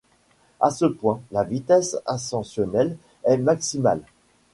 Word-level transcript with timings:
À 0.59 0.71
ce 0.71 0.85
point, 0.85 1.21
la 1.29 1.43
vitesse 1.43 1.95
ascensionnelle 2.07 2.97
est 3.23 3.37
maximale. 3.37 4.01